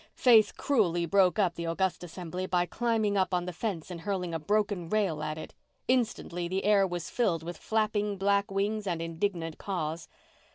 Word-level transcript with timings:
Faith 0.15 0.57
cruelly 0.57 1.05
broke 1.05 1.37
up 1.37 1.53
the 1.53 1.67
august 1.67 2.03
assembly 2.03 2.47
by 2.47 2.65
climbing 2.65 3.15
up 3.15 3.35
on 3.35 3.45
the 3.45 3.53
fence 3.53 3.91
and 3.91 4.01
hurling 4.01 4.33
a 4.33 4.39
broken 4.39 4.89
rail 4.89 5.21
at 5.21 5.37
it. 5.37 5.53
Instantly 5.87 6.47
the 6.47 6.63
air 6.65 6.87
was 6.87 7.11
filled 7.11 7.43
with 7.43 7.55
flapping 7.57 8.17
black 8.17 8.49
wings 8.49 8.87
and 8.87 8.99
indignant 8.99 9.59
caws. 9.59 10.07